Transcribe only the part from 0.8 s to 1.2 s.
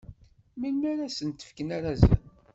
ara